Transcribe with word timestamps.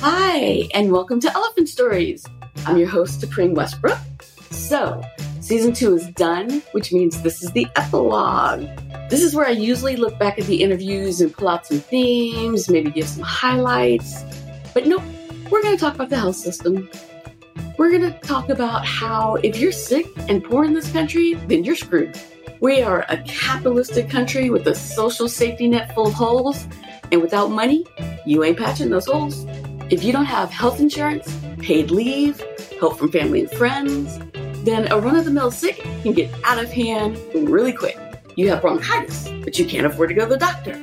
Hi, 0.00 0.68
and 0.74 0.92
welcome 0.92 1.18
to 1.18 1.32
Elephant 1.34 1.68
Stories. 1.68 2.24
I'm 2.66 2.76
your 2.76 2.86
host, 2.86 3.20
Spring 3.20 3.52
Westbrook. 3.52 3.98
So, 4.50 5.02
season 5.40 5.72
two 5.72 5.92
is 5.96 6.06
done, 6.10 6.62
which 6.70 6.92
means 6.92 7.20
this 7.22 7.42
is 7.42 7.50
the 7.50 7.66
epilogue. 7.74 8.68
This 9.10 9.24
is 9.24 9.34
where 9.34 9.44
I 9.44 9.50
usually 9.50 9.96
look 9.96 10.16
back 10.16 10.38
at 10.38 10.46
the 10.46 10.62
interviews 10.62 11.20
and 11.20 11.32
pull 11.32 11.48
out 11.48 11.66
some 11.66 11.80
themes, 11.80 12.70
maybe 12.70 12.92
give 12.92 13.08
some 13.08 13.24
highlights. 13.24 14.22
But 14.72 14.86
nope, 14.86 15.02
we're 15.50 15.62
going 15.62 15.76
to 15.76 15.80
talk 15.80 15.96
about 15.96 16.10
the 16.10 16.16
health 16.16 16.36
system. 16.36 16.88
We're 17.76 17.90
going 17.90 18.02
to 18.02 18.16
talk 18.20 18.50
about 18.50 18.86
how 18.86 19.34
if 19.42 19.58
you're 19.58 19.72
sick 19.72 20.06
and 20.28 20.44
poor 20.44 20.64
in 20.64 20.74
this 20.74 20.92
country, 20.92 21.34
then 21.48 21.64
you're 21.64 21.74
screwed. 21.74 22.16
We 22.60 22.82
are 22.82 23.04
a 23.08 23.16
capitalistic 23.24 24.08
country 24.08 24.48
with 24.48 24.64
a 24.68 24.76
social 24.76 25.28
safety 25.28 25.66
net 25.66 25.92
full 25.96 26.06
of 26.06 26.14
holes, 26.14 26.68
and 27.10 27.20
without 27.20 27.50
money, 27.50 27.84
you 28.24 28.44
ain't 28.44 28.58
patching 28.58 28.90
those 28.90 29.06
holes. 29.06 29.44
If 29.90 30.04
you 30.04 30.12
don't 30.12 30.26
have 30.26 30.50
health 30.50 30.80
insurance, 30.80 31.34
paid 31.60 31.90
leave, 31.90 32.42
help 32.78 32.98
from 32.98 33.10
family 33.10 33.40
and 33.40 33.50
friends, 33.50 34.18
then 34.62 34.86
a 34.92 35.00
run 35.00 35.16
of 35.16 35.24
the 35.24 35.30
mill 35.30 35.50
sick 35.50 35.78
can 36.02 36.12
get 36.12 36.30
out 36.44 36.62
of 36.62 36.70
hand 36.70 37.18
really 37.34 37.72
quick. 37.72 37.96
You 38.36 38.50
have 38.50 38.60
bronchitis, 38.60 39.30
but 39.42 39.58
you 39.58 39.64
can't 39.64 39.86
afford 39.86 40.10
to 40.10 40.14
go 40.14 40.24
to 40.24 40.28
the 40.28 40.36
doctor. 40.36 40.78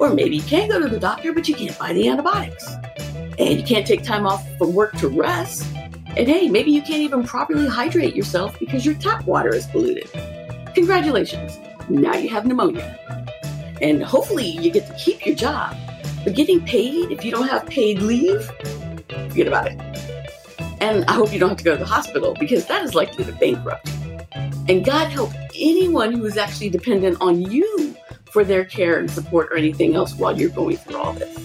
Or 0.00 0.14
maybe 0.14 0.36
you 0.36 0.42
can 0.42 0.70
go 0.70 0.80
to 0.80 0.88
the 0.88 0.98
doctor, 0.98 1.34
but 1.34 1.46
you 1.50 1.54
can't 1.54 1.78
buy 1.78 1.92
the 1.92 2.08
antibiotics. 2.08 2.66
And 3.38 3.60
you 3.60 3.62
can't 3.62 3.86
take 3.86 4.02
time 4.02 4.26
off 4.26 4.42
from 4.56 4.72
work 4.72 4.94
to 5.00 5.08
rest. 5.08 5.70
And 6.16 6.26
hey, 6.26 6.48
maybe 6.48 6.70
you 6.70 6.80
can't 6.80 7.02
even 7.02 7.24
properly 7.24 7.66
hydrate 7.66 8.16
yourself 8.16 8.58
because 8.58 8.86
your 8.86 8.94
tap 8.94 9.26
water 9.26 9.54
is 9.54 9.66
polluted. 9.66 10.10
Congratulations, 10.74 11.58
now 11.90 12.14
you 12.14 12.30
have 12.30 12.46
pneumonia. 12.46 12.98
And 13.82 14.02
hopefully 14.02 14.46
you 14.46 14.70
get 14.70 14.86
to 14.86 14.94
keep 14.94 15.26
your 15.26 15.34
job. 15.34 15.76
But 16.26 16.34
getting 16.34 16.60
paid 16.66 17.12
if 17.12 17.24
you 17.24 17.30
don't 17.30 17.46
have 17.46 17.64
paid 17.66 18.02
leave, 18.02 18.50
forget 19.28 19.46
about 19.46 19.68
it. 19.68 19.80
And 20.80 21.04
I 21.04 21.12
hope 21.12 21.32
you 21.32 21.38
don't 21.38 21.50
have 21.50 21.58
to 21.58 21.62
go 21.62 21.74
to 21.74 21.78
the 21.78 21.86
hospital 21.86 22.34
because 22.40 22.66
that 22.66 22.82
is 22.82 22.96
likely 22.96 23.24
to 23.26 23.32
bankrupt. 23.32 23.88
And 24.68 24.84
God 24.84 25.06
help 25.06 25.30
anyone 25.54 26.12
who 26.12 26.24
is 26.24 26.36
actually 26.36 26.70
dependent 26.70 27.18
on 27.20 27.42
you 27.42 27.94
for 28.24 28.42
their 28.42 28.64
care 28.64 28.98
and 28.98 29.08
support 29.08 29.52
or 29.52 29.56
anything 29.56 29.94
else 29.94 30.16
while 30.16 30.36
you're 30.36 30.50
going 30.50 30.78
through 30.78 30.96
all 30.96 31.12
this. 31.12 31.38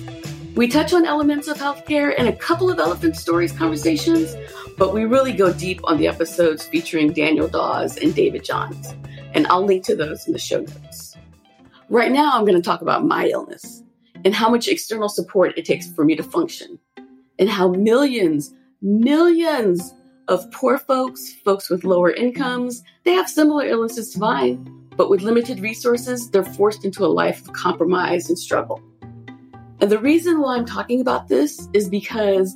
We 0.56 0.68
touch 0.68 0.94
on 0.94 1.06
elements 1.06 1.48
of 1.48 1.58
healthcare 1.58 2.16
and 2.18 2.28
a 2.28 2.36
couple 2.36 2.72
of 2.72 2.80
Elephant 2.80 3.16
Stories 3.16 3.52
conversations, 3.52 4.36
but 4.80 4.96
we 4.96 5.06
really 5.06 5.32
go 5.32 5.54
deep 5.54 5.80
on 5.84 6.00
the 6.00 6.08
episodes 6.08 6.66
featuring 6.66 7.14
Daniel 7.14 7.48
Dawes 7.48 7.98
and 7.98 8.16
David 8.16 8.44
Johns 8.44 8.96
and 9.36 9.46
I'll 9.46 9.64
link 9.64 9.86
to 9.86 9.96
those 9.96 10.26
in 10.26 10.34
the 10.34 10.40
show 10.40 10.62
notes. 10.62 11.16
Right 11.90 12.12
now, 12.12 12.32
I'm 12.34 12.46
going 12.46 12.60
to 12.60 12.68
talk 12.68 12.82
about 12.82 13.06
my 13.06 13.28
illness 13.28 13.81
and 14.24 14.36
how 14.36 14.50
much 14.50 14.68
external 14.68 15.10
support 15.10 15.58
it 15.58 15.66
takes 15.66 15.92
for 15.92 16.06
me 16.06 16.16
to 16.16 16.24
function, 16.24 16.80
and 17.40 17.50
how 17.50 17.70
millions, 17.70 18.54
millions 18.82 19.94
of 20.28 20.50
poor 20.52 20.78
folks, 20.78 21.34
folks 21.44 21.70
with 21.70 21.84
lower 21.84 22.12
incomes, 22.12 22.84
they 23.04 23.14
have 23.14 23.30
similar 23.30 23.66
illnesses 23.66 24.12
to 24.12 24.20
mine, 24.20 24.66
but 24.96 25.10
with 25.10 25.22
limited 25.22 25.60
resources, 25.60 26.30
they're 26.30 26.44
forced 26.44 26.86
into 26.86 27.06
a 27.06 27.08
life 27.08 27.42
of 27.42 27.54
compromise 27.54 28.30
and 28.30 28.38
struggle. 28.38 28.82
And 29.80 29.92
the 29.92 30.00
reason 30.00 30.42
why 30.42 30.58
I'm 30.58 30.66
talking 30.66 31.02
about 31.02 31.28
this 31.28 31.68
is 31.74 31.90
because 31.90 32.56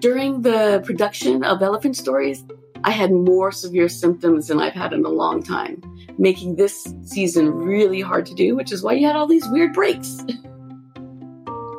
during 0.00 0.42
the 0.42 0.82
production 0.84 1.42
of 1.44 1.62
Elephant 1.62 1.96
Stories, 1.96 2.44
I 2.84 2.90
had 2.90 3.10
more 3.10 3.50
severe 3.50 3.88
symptoms 3.88 4.48
than 4.48 4.60
I've 4.60 4.74
had 4.74 4.92
in 4.92 5.04
a 5.04 5.08
long 5.08 5.42
time, 5.42 5.82
making 6.18 6.56
this 6.56 6.92
season 7.04 7.50
really 7.50 8.00
hard 8.00 8.26
to 8.26 8.34
do, 8.34 8.54
which 8.54 8.70
is 8.70 8.82
why 8.82 8.92
you 8.92 9.06
had 9.06 9.16
all 9.16 9.26
these 9.26 9.48
weird 9.48 9.72
breaks. 9.72 10.20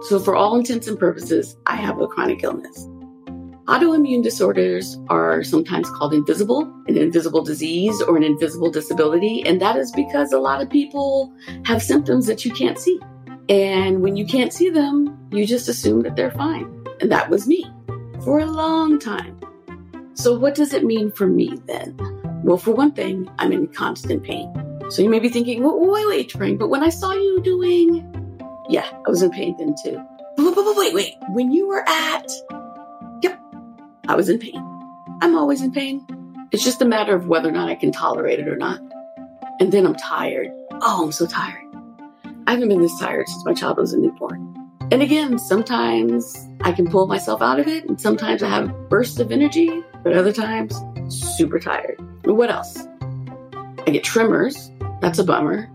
so, 0.08 0.22
for 0.22 0.38
all 0.38 0.56
intents 0.56 0.88
and 0.88 0.98
purposes, 0.98 1.58
I 1.66 1.76
have 1.76 2.00
a 2.00 2.08
chronic 2.08 2.42
illness. 2.42 2.88
Autoimmune 3.66 4.24
disorders 4.24 4.98
are 5.10 5.44
sometimes 5.44 5.90
called 5.90 6.14
invisible, 6.14 6.62
an 6.88 6.96
invisible 6.96 7.44
disease, 7.44 8.02
or 8.04 8.16
an 8.16 8.24
invisible 8.24 8.72
disability, 8.72 9.44
and 9.46 9.62
that 9.62 9.76
is 9.76 9.92
because 9.92 10.32
a 10.32 10.40
lot 10.40 10.62
of 10.62 10.70
people 10.70 11.34
have 11.66 11.84
symptoms 11.84 12.26
that 12.28 12.46
you 12.46 12.54
can't 12.54 12.80
see. 12.80 12.98
And 13.50 14.02
when 14.02 14.16
you 14.16 14.26
can't 14.26 14.54
see 14.54 14.70
them, 14.70 15.28
you 15.34 15.46
just 15.46 15.68
assume 15.68 16.04
that 16.04 16.16
they're 16.16 16.32
fine. 16.32 16.88
And 17.02 17.12
that 17.12 17.30
was 17.30 17.46
me 17.46 17.70
for 18.24 18.40
a 18.40 18.46
long 18.46 19.00
time. 19.00 19.38
So, 20.14 20.40
what 20.40 20.56
does 20.56 20.72
it 20.72 20.86
mean 20.86 21.12
for 21.12 21.28
me 21.28 21.60
then? 21.66 21.98
Well, 22.46 22.58
for 22.58 22.72
one 22.72 22.94
thing, 22.94 23.30
I'm 23.40 23.52
in 23.52 23.68
constant 23.68 24.24
pain. 24.24 24.50
So, 24.90 25.02
you 25.02 25.10
may 25.10 25.20
be 25.20 25.28
thinking, 25.28 25.64
well, 25.64 25.78
wait, 25.86 26.08
wait, 26.08 26.32
Spring, 26.32 26.56
but 26.56 26.70
when 26.70 26.82
I 26.82 26.90
saw 26.90 27.12
you 27.12 27.42
doing. 27.42 28.17
Yeah, 28.70 28.90
I 29.06 29.10
was 29.10 29.22
in 29.22 29.32
pain 29.32 29.56
then 29.58 29.76
too. 29.82 30.02
But, 30.36 30.56
but 30.56 30.78
wait, 30.78 30.94
wait. 30.94 31.16
When 31.30 31.52
you 31.52 31.68
were 31.68 31.84
at. 31.88 32.30
Yep, 33.22 33.40
I 34.08 34.16
was 34.16 34.30
in 34.30 34.40
pain. 34.40 34.64
I'm 35.22 35.36
always 35.36 35.62
in 35.62 35.72
pain. 35.72 36.06
It's 36.52 36.64
just 36.64 36.82
a 36.82 36.86
matter 36.86 37.16
of 37.16 37.28
whether 37.28 37.50
or 37.50 37.52
not 37.52 37.70
I 37.70 37.76
can 37.76 37.92
tolerate 37.92 38.40
it 38.40 38.48
or 38.48 38.56
not. 38.56 38.80
And 39.60 39.72
then 39.72 39.86
I'm 39.86 39.96
tired. 39.96 40.50
Oh, 40.82 41.06
I'm 41.06 41.12
so 41.12 41.26
tired. 41.26 41.64
I 42.46 42.52
haven't 42.52 42.70
been 42.70 42.82
this 42.82 42.98
tired 43.00 43.28
since 43.28 43.44
my 43.46 43.54
child 43.54 43.78
was 43.78 43.94
a 43.94 43.98
newborn. 43.98 44.54
And 44.92 45.02
again, 45.02 45.38
sometimes 45.38 46.48
I 46.62 46.72
can 46.72 46.90
pull 46.90 47.08
myself 47.08 47.42
out 47.42 47.60
of 47.60 47.68
it, 47.68 47.84
and 47.90 48.00
sometimes 48.00 48.42
I 48.42 48.50
have 48.50 48.90
bursts 48.90 49.20
of 49.20 49.32
energy, 49.34 49.84
but 50.04 50.14
other 50.14 50.32
times, 50.32 50.80
super 51.10 51.60
tired. 51.60 52.00
What 52.24 52.50
else? 52.50 52.88
I 53.86 53.92
get 53.92 54.06
tremors. 54.06 54.72
That's 55.02 55.20
a 55.20 55.26
bummer. 55.26 55.70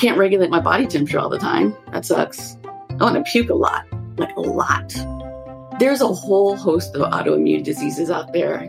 Can't 0.00 0.16
regulate 0.16 0.48
my 0.48 0.60
body 0.60 0.86
temperature 0.86 1.18
all 1.18 1.28
the 1.28 1.38
time. 1.38 1.76
That 1.92 2.06
sucks. 2.06 2.56
I 2.64 3.04
want 3.04 3.16
to 3.16 3.30
puke 3.30 3.50
a 3.50 3.54
lot, 3.54 3.84
like 4.16 4.34
a 4.34 4.40
lot. 4.40 4.94
There's 5.78 6.00
a 6.00 6.08
whole 6.08 6.56
host 6.56 6.96
of 6.96 7.02
autoimmune 7.12 7.62
diseases 7.62 8.10
out 8.10 8.32
there, 8.32 8.60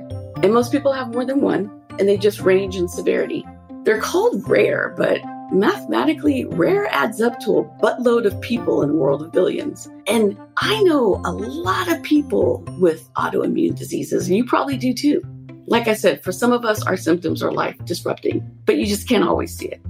and 0.44 0.54
most 0.54 0.74
people 0.74 0.92
have 0.92 1.14
more 1.14 1.24
than 1.24 1.40
one, 1.40 1.72
and 1.98 2.10
they 2.10 2.18
just 2.18 2.42
range 2.42 2.76
in 2.76 2.90
severity. 2.90 3.46
They're 3.84 4.02
called 4.02 4.46
rare, 4.50 4.94
but 4.98 5.22
mathematically, 5.54 6.44
rare 6.44 6.88
adds 6.88 7.22
up 7.22 7.40
to 7.46 7.60
a 7.60 7.64
buttload 7.82 8.26
of 8.26 8.42
people 8.42 8.84
in 8.84 8.90
a 8.90 8.94
world 8.94 9.22
of 9.22 9.32
billions. 9.32 9.90
And 10.08 10.38
I 10.58 10.84
know 10.84 11.22
a 11.24 11.32
lot 11.32 11.90
of 11.90 12.04
people 12.04 12.62
with 12.78 13.10
autoimmune 13.14 13.78
diseases, 13.78 14.28
and 14.28 14.36
you 14.36 14.44
probably 14.44 14.76
do 14.76 14.94
too. 14.94 15.22
Like 15.66 15.88
I 15.88 15.94
said, 15.94 16.26
for 16.26 16.34
some 16.34 16.52
of 16.52 16.66
us, 16.66 16.86
our 16.86 16.98
symptoms 16.98 17.42
are 17.42 17.54
life 17.54 17.78
disrupting, 17.86 18.46
but 18.66 18.76
you 18.76 18.86
just 18.86 19.08
can't 19.08 19.24
always 19.24 19.56
see 19.56 19.68
it. 19.68 19.82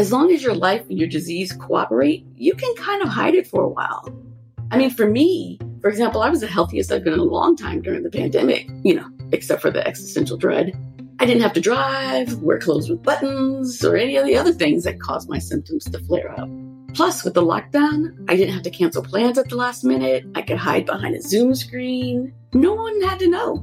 As 0.00 0.10
long 0.10 0.32
as 0.32 0.42
your 0.42 0.54
life 0.54 0.80
and 0.88 0.98
your 0.98 1.08
disease 1.08 1.52
cooperate, 1.52 2.24
you 2.34 2.54
can 2.54 2.74
kind 2.76 3.02
of 3.02 3.10
hide 3.10 3.34
it 3.34 3.46
for 3.46 3.62
a 3.62 3.68
while. 3.68 4.08
I 4.70 4.78
mean, 4.78 4.88
for 4.88 5.06
me, 5.06 5.58
for 5.82 5.90
example, 5.90 6.22
I 6.22 6.30
was 6.30 6.40
the 6.40 6.46
healthiest 6.46 6.90
I've 6.90 7.04
been 7.04 7.12
in 7.12 7.18
a 7.18 7.24
long 7.24 7.54
time 7.54 7.82
during 7.82 8.02
the 8.02 8.08
pandemic, 8.08 8.66
you 8.82 8.94
know, 8.94 9.06
except 9.30 9.60
for 9.60 9.70
the 9.70 9.86
existential 9.86 10.38
dread. 10.38 10.72
I 11.18 11.26
didn't 11.26 11.42
have 11.42 11.52
to 11.52 11.60
drive, 11.60 12.34
wear 12.40 12.58
clothes 12.58 12.88
with 12.88 13.02
buttons, 13.02 13.84
or 13.84 13.94
any 13.94 14.16
of 14.16 14.24
the 14.24 14.38
other 14.38 14.54
things 14.54 14.84
that 14.84 15.00
caused 15.00 15.28
my 15.28 15.38
symptoms 15.38 15.84
to 15.84 15.98
flare 15.98 16.30
up. 16.30 16.48
Plus, 16.94 17.22
with 17.22 17.34
the 17.34 17.42
lockdown, 17.42 18.24
I 18.26 18.36
didn't 18.36 18.54
have 18.54 18.62
to 18.62 18.70
cancel 18.70 19.02
plans 19.02 19.36
at 19.36 19.50
the 19.50 19.56
last 19.56 19.84
minute. 19.84 20.24
I 20.34 20.40
could 20.40 20.56
hide 20.56 20.86
behind 20.86 21.14
a 21.14 21.20
Zoom 21.20 21.54
screen. 21.54 22.32
No 22.54 22.72
one 22.72 23.02
had 23.02 23.18
to 23.18 23.28
know. 23.28 23.62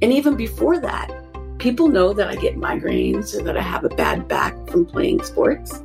And 0.00 0.12
even 0.12 0.36
before 0.36 0.78
that, 0.78 1.10
people 1.64 1.88
know 1.88 2.12
that 2.12 2.28
I 2.28 2.34
get 2.34 2.56
migraines 2.56 3.34
or 3.34 3.42
that 3.42 3.56
I 3.56 3.62
have 3.62 3.84
a 3.84 3.88
bad 3.88 4.28
back 4.28 4.54
from 4.68 4.84
playing 4.84 5.22
sports. 5.22 5.82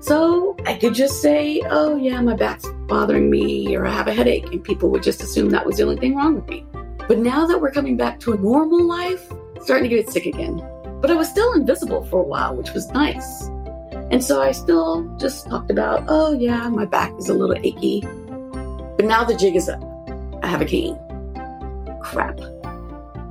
So 0.00 0.54
I 0.66 0.74
could 0.74 0.92
just 0.92 1.22
say, 1.22 1.62
oh, 1.70 1.96
yeah, 1.96 2.20
my 2.20 2.36
back's 2.36 2.66
bothering 2.88 3.30
me, 3.30 3.74
or 3.74 3.86
I 3.86 3.90
have 3.90 4.06
a 4.06 4.12
headache, 4.12 4.44
and 4.52 4.62
people 4.62 4.90
would 4.90 5.02
just 5.02 5.22
assume 5.22 5.48
that 5.48 5.64
was 5.64 5.78
the 5.78 5.84
only 5.84 5.96
thing 5.96 6.14
wrong 6.14 6.34
with 6.34 6.46
me. 6.46 6.66
But 7.08 7.20
now 7.20 7.46
that 7.46 7.58
we're 7.58 7.70
coming 7.70 7.96
back 7.96 8.20
to 8.20 8.34
a 8.34 8.36
normal 8.36 8.84
life, 8.86 9.32
starting 9.62 9.88
to 9.88 9.96
get 9.96 10.10
sick 10.10 10.26
again. 10.26 10.62
But 11.00 11.10
I 11.10 11.14
was 11.14 11.30
still 11.30 11.54
invisible 11.54 12.04
for 12.04 12.20
a 12.20 12.26
while, 12.26 12.54
which 12.54 12.72
was 12.74 12.86
nice. 12.90 13.46
And 14.10 14.22
so 14.22 14.42
I 14.42 14.52
still 14.52 15.08
just 15.16 15.48
talked 15.48 15.70
about, 15.70 16.04
oh 16.06 16.34
yeah, 16.34 16.68
my 16.68 16.84
back 16.84 17.14
is 17.18 17.30
a 17.30 17.34
little 17.34 17.56
achy. 17.56 18.02
But 18.96 19.06
now 19.06 19.24
the 19.24 19.34
jig 19.34 19.56
is 19.56 19.70
up. 19.70 19.82
I 20.42 20.48
have 20.48 20.60
a 20.60 20.66
cane. 20.66 20.98
Crap. 22.02 22.38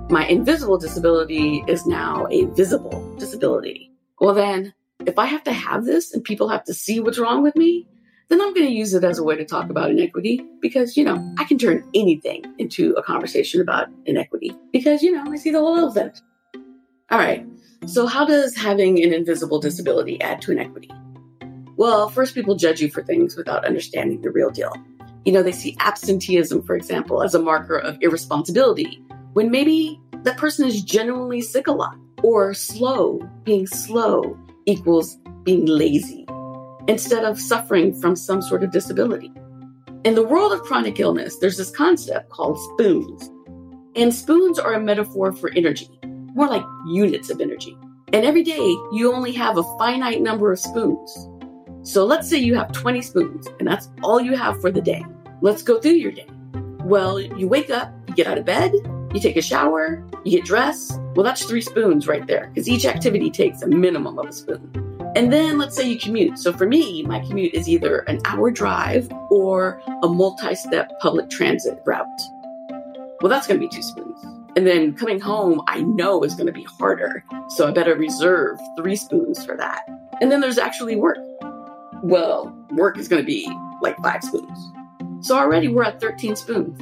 My 0.10 0.28
invisible 0.28 0.78
disability 0.78 1.64
is 1.68 1.86
now 1.88 2.28
a 2.30 2.46
visible 2.46 3.16
disability. 3.18 3.92
Well, 4.20 4.34
then, 4.34 4.74
if 5.06 5.18
I 5.18 5.26
have 5.26 5.44
to 5.46 5.54
have 5.54 5.86
this 5.86 6.14
and 6.14 6.24
people 6.24 6.50
have 6.50 6.64
to 6.66 6.74
see 6.74 7.00
what's 7.00 7.18
wrong 7.18 7.42
with 7.42 7.56
me, 7.56 7.88
then 8.30 8.42
I'm 8.42 8.54
going 8.54 8.68
to 8.68 8.74
use 8.74 8.94
it 8.94 9.04
as 9.04 9.18
a 9.18 9.24
way 9.24 9.36
to 9.36 9.46
talk 9.46 9.70
about 9.70 9.92
inequity 9.92 10.46
because, 10.62 10.98
you 10.98 11.04
know, 11.04 11.34
I 11.38 11.46
can 11.46 11.58
turn 11.58 11.88
anything 11.94 12.44
into 12.58 12.94
a 12.94 13.04
conversation 13.04 13.62
about 13.62 13.88
inequity 14.06 14.56
because, 14.72 15.02
you 15.02 15.12
know, 15.12 15.32
I 15.32 15.36
see 15.38 15.52
the 15.52 15.60
whole 15.60 15.78
elephant. 15.78 16.22
All 17.10 17.20
right. 17.20 17.46
So, 17.86 18.06
how 18.06 18.26
does 18.26 18.56
having 18.56 19.04
an 19.04 19.14
invisible 19.14 19.60
disability 19.60 20.22
add 20.22 20.42
to 20.44 20.52
inequity? 20.52 20.92
Well, 21.76 22.10
first, 22.10 22.36
people 22.36 22.56
judge 22.56 22.82
you 22.82 22.90
for 22.90 23.04
things 23.04 23.36
without 23.36 23.66
understanding 23.66 24.22
the 24.22 24.32
real 24.32 24.50
deal. 24.50 24.74
You 25.26 25.32
know, 25.32 25.44
they 25.44 25.52
see 25.52 25.76
absenteeism, 25.80 26.64
for 26.64 26.76
example, 26.76 27.24
as 27.24 27.34
a 27.34 27.40
marker 27.40 27.78
of 27.78 27.98
irresponsibility 28.02 29.02
when 29.34 29.52
maybe 29.52 30.00
that 30.24 30.38
person 30.38 30.68
is 30.68 30.82
genuinely 30.82 31.42
sick 31.42 31.68
a 31.68 31.72
lot 31.72 31.96
or 32.24 32.54
slow. 32.54 33.20
Being 33.44 33.68
slow 33.68 34.38
equals 34.66 35.18
being 35.44 35.66
lazy 35.66 36.26
instead 36.88 37.26
of 37.26 37.40
suffering 37.40 38.00
from 38.00 38.16
some 38.16 38.42
sort 38.42 38.64
of 38.64 38.72
disability. 38.72 39.32
In 40.04 40.16
the 40.16 40.24
world 40.24 40.52
of 40.52 40.62
chronic 40.64 41.00
illness, 41.00 41.38
there's 41.40 41.58
this 41.58 41.72
concept 41.72 42.30
called 42.30 42.60
spoons. 42.74 43.30
And 43.96 44.14
spoons 44.14 44.60
are 44.60 44.74
a 44.74 44.80
metaphor 44.80 45.32
for 45.32 45.52
energy, 45.56 45.90
more 46.04 46.48
like 46.48 46.64
units 46.88 47.30
of 47.30 47.40
energy. 47.40 47.78
And 48.12 48.26
every 48.26 48.44
day, 48.44 48.76
you 48.92 49.14
only 49.14 49.32
have 49.34 49.58
a 49.58 49.78
finite 49.78 50.22
number 50.22 50.52
of 50.52 50.60
spoons. 50.60 51.30
So 51.84 52.06
let's 52.06 52.30
say 52.30 52.38
you 52.38 52.56
have 52.56 52.72
20 52.72 53.02
spoons, 53.02 53.48
and 53.60 53.68
that's 53.68 53.90
all 54.04 54.20
you 54.20 54.36
have 54.36 54.60
for 54.62 54.72
the 54.72 54.82
day. 54.82 55.06
Let's 55.42 55.64
go 55.64 55.80
through 55.80 55.94
your 55.94 56.12
day. 56.12 56.28
Well, 56.84 57.20
you 57.20 57.48
wake 57.48 57.70
up, 57.70 57.94
you 58.08 58.16
get 58.16 58.28
out 58.28 58.38
of 58.38 58.46
bed, 58.46 58.72
you 59.14 59.20
take 59.20 59.38
a 59.38 59.42
shower, 59.42 60.04
you 60.24 60.38
get 60.38 60.46
dressed. 60.46 61.00
Well, 61.16 61.24
that's 61.24 61.46
three 61.46 61.62
spoons 61.62 62.08
right 62.08 62.26
there, 62.26 62.48
because 62.48 62.68
each 62.68 62.86
activity 62.86 63.30
takes 63.30 63.62
a 63.62 63.68
minimum 63.68 64.18
of 64.18 64.28
a 64.28 64.34
spoon. 64.34 64.72
And 65.16 65.32
then 65.32 65.60
let's 65.60 65.76
say 65.76 65.88
you 65.88 66.00
commute. 66.00 66.40
So 66.40 66.52
for 66.52 66.66
me, 66.66 67.04
my 67.04 67.20
commute 67.20 67.54
is 67.54 67.70
either 67.70 68.00
an 68.00 68.20
hour 68.26 68.50
drive 68.50 69.12
or 69.30 69.80
a 70.02 70.08
multi 70.08 70.56
step 70.56 70.92
public 71.00 71.30
transit 71.30 71.80
route. 71.86 72.08
Well, 73.22 73.30
that's 73.30 73.46
going 73.46 73.60
to 73.60 73.66
be 73.66 73.74
two 73.74 73.84
spoons. 73.84 74.20
And 74.56 74.66
then 74.66 74.96
coming 74.96 75.20
home, 75.20 75.62
I 75.68 75.82
know 75.82 76.24
is 76.24 76.34
going 76.34 76.48
to 76.48 76.52
be 76.52 76.64
harder. 76.64 77.24
So 77.50 77.68
I 77.68 77.72
better 77.72 77.96
reserve 77.96 78.60
three 78.76 78.96
spoons 78.96 79.46
for 79.46 79.56
that. 79.56 79.88
And 80.20 80.32
then 80.32 80.42
there's 80.42 80.58
actually 80.58 80.96
work. 80.96 81.20
Well, 82.02 82.54
work 82.72 82.98
is 82.98 83.08
going 83.08 83.22
to 83.22 83.26
be 83.26 83.52
like 83.82 83.96
five 83.98 84.24
spoons. 84.24 84.72
So 85.22 85.38
already 85.38 85.68
we're 85.68 85.84
at 85.84 86.02
13 86.02 86.36
spoons. 86.36 86.80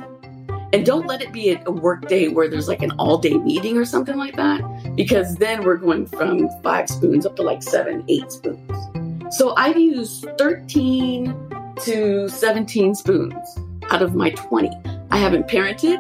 And 0.74 0.86
don't 0.86 1.06
let 1.06 1.22
it 1.22 1.34
be 1.34 1.54
a 1.54 1.72
work 1.72 2.08
day 2.08 2.30
where 2.30 2.48
there's 2.48 2.68
like 2.70 2.82
an 2.82 2.92
all 2.92 3.18
day 3.18 3.34
meeting 3.34 3.78
or 3.78 3.84
something 3.84 4.16
like 4.16 4.36
that, 4.38 4.62
because 4.96 5.36
then 5.36 5.64
we're 5.64 5.76
going 5.76 6.06
from 6.06 6.50
five 6.62 6.90
spoons 6.90 7.26
up 7.26 7.36
to 7.36 7.42
like 7.42 7.62
seven, 7.62 8.06
eight 8.08 8.32
spoons. 8.32 9.36
So 9.36 9.54
I've 9.58 9.78
used 9.78 10.26
13 10.38 11.36
to 11.82 12.30
17 12.30 12.96
spoons 12.96 13.60
out 13.90 14.02
of 14.02 14.16
my 14.16 14.30
20. 14.30 14.70
I 15.10 15.18
haven't 15.18 15.48
parented. 15.48 16.00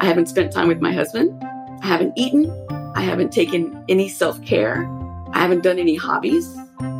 I 0.00 0.04
haven't 0.04 0.26
spent 0.26 0.52
time 0.52 0.68
with 0.68 0.80
my 0.80 0.92
husband. 0.92 1.30
I 1.82 1.86
haven't 1.86 2.12
eaten. 2.16 2.50
I 2.94 3.00
haven't 3.02 3.32
taken 3.32 3.84
any 3.88 4.08
self 4.08 4.42
care. 4.44 4.86
I 5.32 5.38
haven't 5.40 5.62
done 5.62 5.78
any 5.78 5.94
hobbies, 5.94 6.54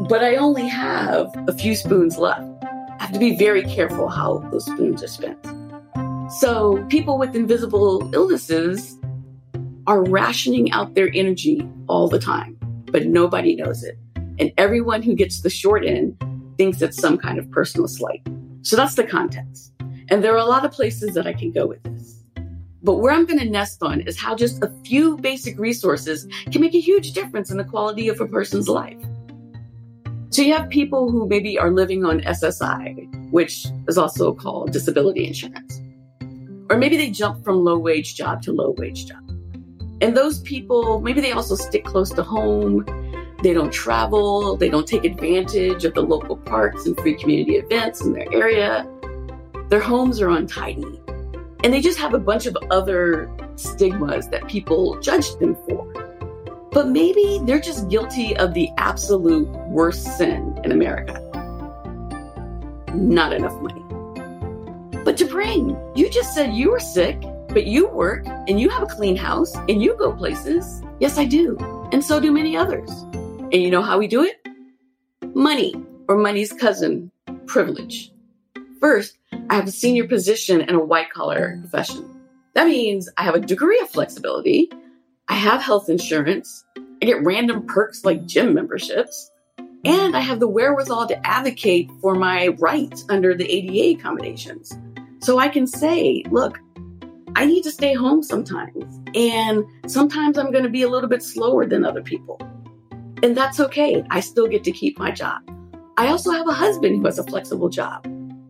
but 0.09 0.23
I 0.23 0.37
only 0.37 0.69
have 0.69 1.35
a 1.49 1.53
few 1.53 1.75
spoons 1.75 2.17
left. 2.17 2.47
I 2.63 2.97
have 3.05 3.13
to 3.13 3.19
be 3.19 3.37
very 3.37 3.63
careful 3.63 4.09
how 4.09 4.39
those 4.51 4.67
spoons 4.67 5.03
are 5.03 5.09
spent. 5.09 5.60
So, 6.39 6.87
people 6.89 7.19
with 7.19 7.35
invisible 7.35 8.09
illnesses 8.15 8.97
are 9.89 10.05
rationing 10.05 10.71
out 10.71 10.95
their 10.95 11.11
energy 11.13 11.69
all 11.89 12.07
the 12.07 12.21
time, 12.21 12.57
but 12.93 13.07
nobody 13.07 13.57
knows 13.57 13.83
it. 13.83 13.99
And 14.39 14.53
everyone 14.57 15.03
who 15.03 15.17
gets 15.17 15.41
the 15.41 15.51
short 15.51 15.85
end 15.85 16.17
thinks 16.57 16.83
it's 16.83 17.01
some 17.01 17.19
kind 17.19 17.41
of 17.41 17.51
personal 17.51 17.89
slight. 17.89 18.23
So, 18.63 18.77
that's 18.77 18.95
the 18.95 19.03
context. 19.03 19.73
And 20.09 20.23
there 20.23 20.33
are 20.33 20.39
a 20.39 20.45
lot 20.45 20.65
of 20.65 20.71
places 20.71 21.15
that 21.15 21.27
I 21.27 21.33
can 21.33 21.51
go 21.51 21.67
with 21.67 21.83
this. 21.83 22.23
But 22.81 22.99
where 22.99 23.13
I'm 23.13 23.27
going 23.27 23.41
to 23.41 23.51
nest 23.51 23.83
on 23.83 24.01
is 24.03 24.17
how 24.17 24.37
just 24.37 24.63
a 24.63 24.73
few 24.85 25.19
basic 25.19 25.59
resources 25.59 26.29
can 26.53 26.61
make 26.61 26.75
a 26.75 26.81
huge 26.81 27.11
difference 27.11 27.51
in 27.51 27.57
the 27.57 27.65
quality 27.65 28.09
of 28.09 28.21
a 28.21 28.27
person's 28.27 28.69
life. 28.69 28.97
So 30.31 30.43
you 30.43 30.55
have 30.55 30.71
people 30.71 31.11
who 31.11 31.27
maybe 31.27 31.59
are 31.59 31.73
living 31.73 32.05
on 32.05 32.21
SSI, 32.21 33.33
which 33.33 33.67
is 33.89 33.99
also 33.99 34.33
called 34.33 34.73
disability 34.73 35.27
insurance. 35.27 35.80
Or 36.71 36.79
maybe 36.79 36.97
they 36.97 37.11
jump 37.11 37.45
from 37.45 37.65
low 37.65 37.79
wage 37.79 38.15
job 38.15 38.43
to 38.43 38.53
low 38.53 38.75
wage 38.79 39.07
job. 39.07 39.19
And 40.01 40.17
those 40.17 40.41
people, 40.41 41.01
maybe 41.01 41.21
they 41.21 41.33
also 41.33 41.57
stick 41.57 41.85
close 41.85 42.11
to 42.11 42.23
home. 42.23 42.87
They 43.43 43.53
don't 43.53 43.73
travel. 43.73 44.57
They 44.57 44.69
don't 44.69 44.87
take 44.87 45.05
advantage 45.05 45.85
of 45.85 45.95
the 45.95 46.03
local 46.03 46.37
parks 46.37 46.87
and 46.87 46.97
free 46.99 47.15
community 47.15 47.57
events 47.57 48.01
in 48.03 48.13
their 48.13 48.33
area. 48.33 48.89
Their 49.69 49.81
homes 49.81 50.23
are 50.23 50.31
untidy. 50.31 51.01
And 51.63 51.75
they 51.75 51.81
just 51.81 51.99
have 51.99 52.15
a 52.15 52.19
bunch 52.19 52.47
of 52.47 52.57
other 52.71 53.31
stigmas 53.57 54.29
that 54.29 54.49
people 54.49 54.99
judge 55.01 55.35
them 55.37 55.57
for. 55.69 55.87
But 56.73 56.89
maybe 56.89 57.41
they're 57.45 57.61
just 57.61 57.89
guilty 57.89 58.35
of 58.37 58.55
the 58.55 58.71
absolute 58.79 59.49
worst 59.69 60.17
sin 60.17 60.59
in 60.65 60.73
America 60.73 61.27
not 62.95 63.33
enough 63.33 63.61
money. 63.61 63.80
But 65.05 65.17
to 65.17 65.25
bring, 65.25 65.77
you 65.95 66.11
just 66.11 66.35
said 66.35 66.53
you 66.53 66.71
were 66.71 66.81
sick, 66.81 67.21
but 67.49 67.67
you 67.67 67.89
work 67.89 68.27
and 68.27 68.61
you 68.61 68.69
have 68.69 68.83
a 68.83 68.87
clean 68.87 69.17
house 69.17 69.55
and 69.57 69.83
you 69.83 69.97
go 69.97 70.13
places. 70.13 70.83
Yes, 71.01 71.19
I 71.19 71.25
do. 71.25 71.57
And 71.91 72.05
so 72.05 72.21
do 72.21 72.31
many 72.31 72.57
others. 72.57 72.91
And 72.91 73.55
you 73.55 73.71
know 73.71 73.83
how 73.83 73.99
we 73.99 74.07
do 74.07 74.23
it? 74.23 74.47
Money, 75.35 75.75
or 76.07 76.17
money's 76.17 76.53
cousin, 76.53 77.11
privilege. 77.47 78.13
First, 78.81 79.17
I 79.49 79.57
have 79.57 79.67
a 79.67 79.73
senior 79.73 80.07
position 80.07 80.61
in 80.61 80.75
a 80.75 80.85
white 80.85 81.11
collar 81.11 81.59
profession. 81.61 82.21
That 82.55 82.67
means 82.67 83.09
I 83.17 83.25
have 83.25 83.35
a 83.35 83.41
degree 83.41 83.81
of 83.81 83.91
flexibility. 83.91 84.71
I 85.29 85.35
have 85.35 85.63
health 85.63 85.89
insurance. 85.89 86.65
I 86.77 87.07
get 87.07 87.25
random 87.25 87.67
perks 87.67 88.05
like 88.05 88.27
gym 88.27 88.55
memberships. 88.55 89.31
And 89.85 90.15
I 90.15 90.21
have 90.21 90.41
the 90.41 90.49
wherewithal 90.49 91.09
to 91.09 91.27
advocate 91.27 91.91
for 92.03 92.15
my 92.15 92.49
rights 92.59 93.05
under 93.09 93.35
the 93.35 93.51
ADA 93.51 93.99
accommodations. 93.99 94.77
So 95.23 95.39
I 95.39 95.49
can 95.49 95.67
say, 95.67 96.25
look, 96.31 96.59
I 97.37 97.45
need 97.45 97.63
to 97.63 97.71
stay 97.71 97.95
home 97.95 98.23
sometimes. 98.23 98.85
And 99.15 99.65
sometimes 99.87 100.39
I'm 100.39 100.51
going 100.51 100.65
to 100.65 100.71
be 100.71 100.83
a 100.83 100.89
little 100.89 101.09
bit 101.09 101.23
slower 101.23 101.67
than 101.67 101.85
other 101.85 102.03
people. 102.03 102.41
And 103.23 103.37
that's 103.37 103.61
okay. 103.61 104.03
I 104.11 104.21
still 104.21 104.49
get 104.49 104.65
to 104.65 104.73
keep 104.73 104.99
my 104.99 105.11
job. 105.11 105.43
I 105.99 106.09
also 106.09 106.31
have 106.31 106.49
a 106.49 106.53
husband 106.53 106.97
who 106.97 107.05
has 107.05 107.19
a 107.19 107.25
flexible 107.25 107.69
job. 107.69 108.07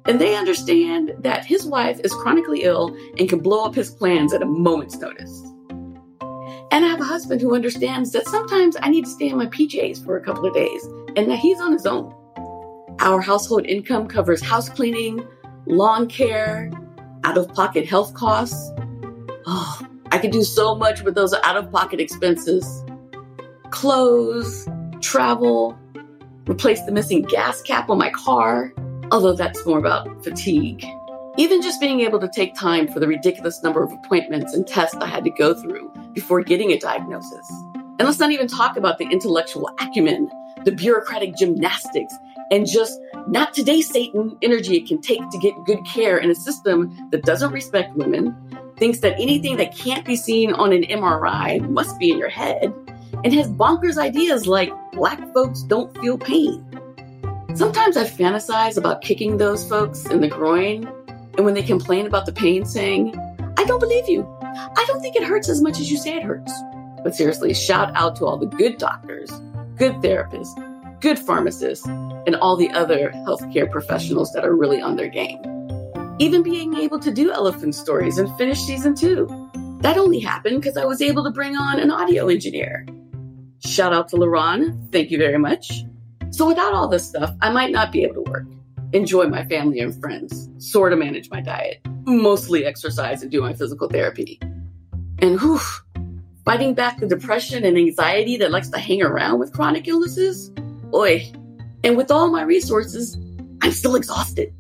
And 0.07 0.21
they 0.21 0.37
understand 0.37 1.13
that 1.19 1.45
his 1.45 1.67
wife 1.67 2.01
is 2.05 2.13
chronically 2.13 2.63
ill 2.63 2.97
and 3.19 3.29
can 3.29 3.41
blow 3.41 3.65
up 3.65 3.75
his 3.75 3.91
plans 3.91 4.33
at 4.33 4.43
a 4.43 4.47
moment's 4.47 4.97
notice. 4.99 5.43
And 6.73 6.85
I 6.85 6.89
have 6.89 7.01
a 7.01 7.05
husband 7.05 7.41
who 7.41 7.55
understands 7.55 8.13
that 8.13 8.29
sometimes 8.29 8.77
I 8.81 8.89
need 8.91 9.05
to 9.05 9.11
stay 9.11 9.29
in 9.29 9.37
my 9.37 9.47
PJs 9.47 10.05
for 10.05 10.17
a 10.17 10.23
couple 10.23 10.47
of 10.47 10.55
days 10.55 10.85
and 11.17 11.29
that 11.29 11.39
he's 11.39 11.61
on 11.61 11.73
his 11.73 11.85
own. 11.85 12.15
Our 13.01 13.21
household 13.21 13.67
income 13.67 14.07
covers 14.07 14.43
house 14.43 14.69
cleaning, 14.69 15.27
lawn 15.67 16.09
care, 16.09 16.71
out 17.25 17.37
of 17.37 17.49
pocket 17.55 17.87
health 17.87 18.15
costs. 18.15 18.71
Oh, 19.47 19.87
I 20.13 20.19
could 20.19 20.31
do 20.31 20.43
so 20.43 20.75
much 20.75 21.03
with 21.03 21.15
those 21.15 21.33
out 21.33 21.57
of 21.57 21.71
pocket 21.71 22.01
expenses 22.01 22.85
clothes, 23.71 24.69
travel, 25.01 25.79
replace 26.49 26.83
the 26.83 26.91
missing 26.91 27.23
gas 27.23 27.63
cap 27.63 27.89
on 27.89 27.99
my 27.99 28.11
car 28.11 28.75
although 29.11 29.35
that's 29.35 29.65
more 29.67 29.79
about 29.79 30.23
fatigue. 30.23 30.85
Even 31.37 31.63
just 31.63 31.81
being 31.81 32.01
able 32.01 32.21
to 32.21 32.29
take 32.29 32.55
time 32.55 32.89
for 32.89 33.01
the 33.01 33.07
ridiculous 33.07 33.63
number 33.63 33.83
of 33.83 33.93
appointments 33.93 34.53
and 34.53 34.67
tests 34.67 34.97
I 34.97 35.07
had 35.07 35.25
to 35.25 35.31
go 35.31 35.55
through 35.55 35.93
before 36.13 36.43
getting 36.43 36.71
a 36.73 36.79
diagnosis. 36.79 37.51
And 37.75 38.01
let's 38.01 38.19
not 38.19 38.31
even 38.31 38.47
talk 38.47 38.77
about 38.77 38.99
the 38.99 39.05
intellectual 39.07 39.69
acumen, 39.81 40.31
the 40.65 40.73
bureaucratic 40.73 41.37
gymnastics, 41.37 42.15
and 42.51 42.67
just 42.67 43.01
not 43.29 43.55
today, 43.55 43.81
Satan 43.81 44.37
energy 44.43 44.77
it 44.77 44.89
can 44.89 45.01
take 45.01 45.29
to 45.31 45.39
get 45.39 45.55
good 45.67 45.85
care 45.87 46.19
in 46.19 46.31
a 46.31 46.35
system 46.35 46.97
that 47.11 47.23
doesn't 47.23 47.53
respect 47.53 47.95
women, 47.97 48.35
thinks 48.77 49.01
that 49.01 49.15
anything 49.21 49.57
that 49.59 49.77
can't 49.77 50.05
be 50.05 50.17
seen 50.17 50.53
on 50.53 50.73
an 50.73 50.83
MRI 50.85 51.61
must 51.69 51.99
be 51.99 52.11
in 52.11 52.19
your 52.19 52.29
head, 52.29 52.73
and 53.25 53.33
has 53.33 53.49
bonkers 53.49 53.99
ideas 53.99 54.47
like 54.47 54.73
black 54.93 55.21
folks 55.33 55.63
don't 55.63 55.97
feel 55.99 56.19
pain. 56.19 56.65
Sometimes 57.55 57.97
I 57.97 58.05
fantasize 58.05 58.77
about 58.77 59.03
kicking 59.03 59.37
those 59.37 59.69
folks 59.69 60.07
in 60.07 60.21
the 60.21 60.29
groin, 60.29 60.91
and 61.37 61.45
when 61.45 61.55
they 61.55 61.63
complain 61.63 62.07
about 62.07 62.27
the 62.27 62.33
pain, 62.33 62.65
saying, 62.65 63.15
I 63.59 63.65
don't 63.65 63.81
believe 63.81 64.09
you. 64.09 64.27
I 64.43 64.85
don't 64.87 65.01
think 65.01 65.17
it 65.17 65.23
hurts 65.23 65.49
as 65.49 65.61
much 65.61 65.79
as 65.79 65.91
you 65.91 65.99
say 65.99 66.17
it 66.17 66.23
hurts. 66.23 66.53
But 67.03 67.15
seriously, 67.15 67.55
shout 67.55 67.95
out 67.95 68.17
to 68.17 68.27
all 68.27 68.37
the 68.37 68.47
good 68.47 68.79
doctors, 68.79 69.31
good 69.77 69.95
therapists, 69.97 70.70
good 71.01 71.19
pharmacists, 71.19 71.87
and 71.87 72.37
all 72.37 72.57
the 72.57 72.71
other 72.71 73.11
healthcare 73.27 73.71
professionals 73.71 74.33
that 74.33 74.45
are 74.45 74.55
really 74.55 74.81
on 74.81 74.97
their 74.97 75.09
game. 75.09 75.41
Even 76.19 76.43
being 76.43 76.77
able 76.77 76.99
to 76.99 77.11
do 77.11 77.33
elephant 77.33 77.75
stories 77.75 78.19
and 78.19 78.35
finish 78.37 78.61
season 78.61 78.95
two. 78.95 79.27
That 79.81 79.97
only 79.97 80.19
happened 80.19 80.61
because 80.61 80.77
I 80.77 80.85
was 80.85 81.01
able 81.01 81.25
to 81.25 81.31
bring 81.31 81.57
on 81.57 81.81
an 81.81 81.91
audio 81.91 82.29
engineer. 82.29 82.87
Shout 83.65 83.95
out 83.95 84.09
to 84.09 84.17
Laron. 84.17 84.93
Thank 84.93 85.11
you 85.11 85.17
very 85.17 85.39
much. 85.39 85.85
So 86.31 86.47
without 86.47 86.75
all 86.75 86.89
this 86.89 87.09
stuff, 87.09 87.35
I 87.41 87.51
might 87.51 87.73
not 87.73 87.91
be 87.91 88.05
able 88.05 88.25
to 88.25 88.31
work, 88.31 88.47
enjoy 88.93 89.27
my 89.27 89.45
family 89.47 89.81
and 89.81 89.99
friends, 90.01 90.49
sort 90.59 90.93
of 90.93 90.99
manage 90.99 91.31
my 91.31 91.41
diet, 91.41 91.81
mostly 92.07 92.65
exercise 92.65 93.23
and 93.23 93.31
do 93.31 93.41
my 93.41 93.55
physical 93.55 93.89
therapy. 93.89 94.39
And 95.19 95.41
whew, 95.41 95.61
fighting 96.45 96.75
back 96.75 96.99
the 96.99 97.07
depression 97.07 97.65
and 97.65 97.77
anxiety 97.77 98.37
that 98.37 98.51
likes 98.51 98.69
to 98.69 98.79
hang 98.79 99.03
around 99.03 99.41
with 99.41 99.53
chronic 99.53 99.89
illnesses? 99.89 100.53
Oi. 100.95 101.33
And 101.85 101.97
with 101.97 102.11
all 102.11 102.29
my 102.29 102.43
resources, 102.43 103.17
I'm 103.63 103.73
still 103.73 103.95
exhausted. 103.95 104.53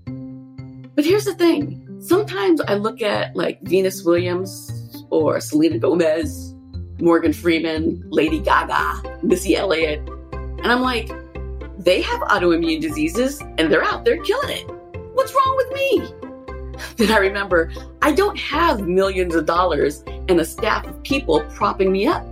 But 0.94 1.04
here's 1.04 1.24
the 1.24 1.34
thing. 1.34 1.86
Sometimes 2.00 2.60
I 2.62 2.74
look 2.74 3.02
at 3.02 3.34
like 3.36 3.60
Venus 3.62 4.04
Williams 4.04 5.04
or 5.10 5.40
Selena 5.40 5.78
Gomez, 5.78 6.54
Morgan 7.00 7.32
Freeman, 7.32 8.02
Lady 8.10 8.38
Gaga, 8.38 9.18
Missy 9.22 9.56
Elliott, 9.56 10.00
and 10.32 10.66
I'm 10.66 10.82
like, 10.82 11.10
they 11.78 12.02
have 12.02 12.20
autoimmune 12.22 12.80
diseases 12.80 13.40
and 13.40 13.72
they're 13.72 13.84
out 13.84 14.04
there 14.04 14.22
killing 14.22 14.50
it. 14.50 14.70
What's 15.14 15.34
wrong 15.34 15.56
with 15.56 15.72
me? 15.72 16.14
then 16.96 17.10
I 17.10 17.18
remember 17.18 17.72
I 18.02 18.12
don't 18.12 18.38
have 18.38 18.86
millions 18.86 19.34
of 19.34 19.46
dollars 19.46 20.04
and 20.06 20.38
a 20.38 20.44
staff 20.44 20.86
of 20.86 21.02
people 21.02 21.40
propping 21.54 21.90
me 21.90 22.06
up. 22.06 22.24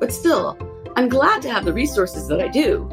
But 0.00 0.12
still, 0.12 0.58
I'm 0.96 1.08
glad 1.08 1.42
to 1.42 1.50
have 1.52 1.64
the 1.64 1.72
resources 1.72 2.28
that 2.28 2.40
I 2.40 2.48
do. 2.48 2.88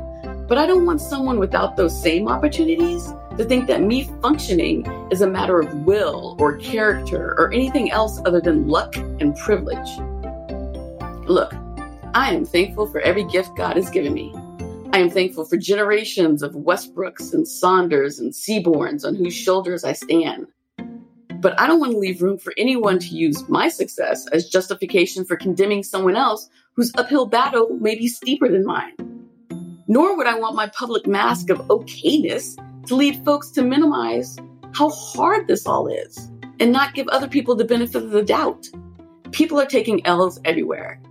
But 0.51 0.57
I 0.57 0.65
don't 0.65 0.85
want 0.85 0.99
someone 0.99 1.39
without 1.39 1.77
those 1.77 1.97
same 1.97 2.27
opportunities 2.27 3.13
to 3.37 3.45
think 3.45 3.67
that 3.67 3.83
me 3.83 4.11
functioning 4.21 4.85
is 5.09 5.21
a 5.21 5.29
matter 5.29 5.61
of 5.61 5.73
will 5.85 6.35
or 6.39 6.57
character 6.57 7.35
or 7.37 7.53
anything 7.53 7.89
else 7.89 8.19
other 8.25 8.41
than 8.41 8.67
luck 8.67 8.97
and 8.97 9.33
privilege. 9.37 9.87
Look, 11.25 11.53
I 12.13 12.33
am 12.33 12.43
thankful 12.43 12.87
for 12.87 12.99
every 12.99 13.23
gift 13.23 13.55
God 13.55 13.77
has 13.77 13.89
given 13.89 14.13
me. 14.13 14.35
I 14.91 14.99
am 14.99 15.09
thankful 15.09 15.45
for 15.45 15.55
generations 15.55 16.43
of 16.43 16.51
Westbrooks 16.51 17.33
and 17.33 17.47
Saunders 17.47 18.19
and 18.19 18.33
Seaborns 18.33 19.05
on 19.05 19.15
whose 19.15 19.33
shoulders 19.33 19.85
I 19.85 19.93
stand. 19.93 20.47
But 21.35 21.57
I 21.61 21.65
don't 21.65 21.79
want 21.79 21.93
to 21.93 21.97
leave 21.97 22.21
room 22.21 22.37
for 22.37 22.51
anyone 22.57 22.99
to 22.99 23.07
use 23.07 23.47
my 23.47 23.69
success 23.69 24.27
as 24.33 24.49
justification 24.49 25.23
for 25.23 25.37
condemning 25.37 25.81
someone 25.81 26.17
else 26.17 26.49
whose 26.73 26.91
uphill 26.97 27.25
battle 27.25 27.69
may 27.79 27.95
be 27.95 28.09
steeper 28.09 28.49
than 28.49 28.65
mine. 28.65 29.10
Nor 29.91 30.15
would 30.15 30.25
I 30.25 30.39
want 30.39 30.55
my 30.55 30.67
public 30.67 31.05
mask 31.05 31.49
of 31.49 31.57
okayness 31.67 32.55
to 32.87 32.95
lead 32.95 33.25
folks 33.25 33.49
to 33.49 33.61
minimize 33.61 34.37
how 34.73 34.89
hard 34.89 35.49
this 35.49 35.67
all 35.67 35.89
is 35.89 36.31
and 36.61 36.71
not 36.71 36.93
give 36.93 37.09
other 37.09 37.27
people 37.27 37.55
the 37.55 37.65
benefit 37.65 38.01
of 38.01 38.11
the 38.11 38.23
doubt. 38.23 38.67
People 39.31 39.59
are 39.59 39.65
taking 39.65 40.05
L's 40.07 40.39
everywhere. 40.45 41.01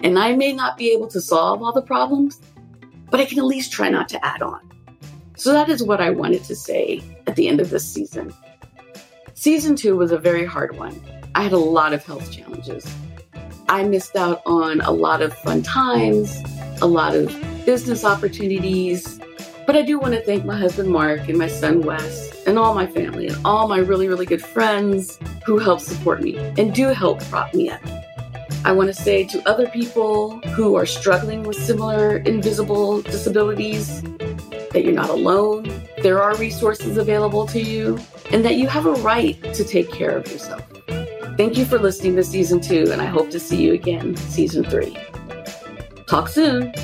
And 0.00 0.18
I 0.18 0.34
may 0.34 0.52
not 0.52 0.76
be 0.76 0.90
able 0.90 1.06
to 1.06 1.20
solve 1.20 1.62
all 1.62 1.72
the 1.72 1.82
problems, 1.82 2.40
but 3.10 3.20
I 3.20 3.26
can 3.26 3.38
at 3.38 3.44
least 3.44 3.70
try 3.70 3.90
not 3.90 4.08
to 4.08 4.26
add 4.26 4.42
on. 4.42 4.58
So 5.36 5.52
that 5.52 5.68
is 5.68 5.80
what 5.80 6.00
I 6.00 6.10
wanted 6.10 6.42
to 6.46 6.56
say 6.56 7.04
at 7.28 7.36
the 7.36 7.46
end 7.46 7.60
of 7.60 7.70
this 7.70 7.86
season. 7.88 8.34
Season 9.34 9.76
two 9.76 9.96
was 9.96 10.10
a 10.10 10.18
very 10.18 10.44
hard 10.44 10.76
one. 10.76 11.00
I 11.36 11.44
had 11.44 11.52
a 11.52 11.58
lot 11.58 11.92
of 11.92 12.04
health 12.04 12.32
challenges. 12.32 12.92
I 13.68 13.84
missed 13.84 14.16
out 14.16 14.42
on 14.46 14.80
a 14.80 14.90
lot 14.90 15.22
of 15.22 15.32
fun 15.32 15.62
times, 15.62 16.36
a 16.82 16.88
lot 16.88 17.14
of 17.14 17.30
business 17.64 18.04
opportunities. 18.04 19.20
But 19.66 19.76
I 19.76 19.82
do 19.82 19.98
want 19.98 20.14
to 20.14 20.22
thank 20.22 20.44
my 20.44 20.58
husband 20.58 20.90
Mark 20.90 21.28
and 21.28 21.38
my 21.38 21.46
son 21.46 21.82
Wes 21.82 22.44
and 22.46 22.58
all 22.58 22.74
my 22.74 22.86
family 22.86 23.28
and 23.28 23.36
all 23.44 23.68
my 23.68 23.78
really, 23.78 24.08
really 24.08 24.26
good 24.26 24.42
friends 24.42 25.18
who 25.44 25.58
help 25.58 25.80
support 25.80 26.22
me 26.22 26.36
and 26.36 26.74
do 26.74 26.88
help 26.88 27.22
prop 27.24 27.54
me 27.54 27.70
up. 27.70 27.80
I 28.64 28.72
want 28.72 28.88
to 28.88 28.94
say 28.94 29.24
to 29.24 29.48
other 29.48 29.68
people 29.68 30.38
who 30.40 30.74
are 30.74 30.86
struggling 30.86 31.44
with 31.44 31.56
similar 31.56 32.18
invisible 32.18 33.00
disabilities 33.02 34.02
that 34.02 34.82
you're 34.84 34.92
not 34.92 35.08
alone. 35.08 35.70
There 36.02 36.22
are 36.22 36.36
resources 36.36 36.96
available 36.96 37.46
to 37.46 37.60
you 37.60 37.98
and 38.30 38.44
that 38.44 38.56
you 38.56 38.66
have 38.68 38.86
a 38.86 38.92
right 38.94 39.42
to 39.54 39.64
take 39.64 39.90
care 39.90 40.16
of 40.16 40.30
yourself. 40.30 40.62
Thank 41.36 41.56
you 41.56 41.64
for 41.64 41.78
listening 41.78 42.16
to 42.16 42.24
season 42.24 42.60
two, 42.60 42.88
and 42.92 43.00
I 43.00 43.06
hope 43.06 43.30
to 43.30 43.40
see 43.40 43.62
you 43.62 43.72
again, 43.72 44.14
season 44.16 44.62
three. 44.62 44.96
Talk 46.06 46.28
soon. 46.28 46.74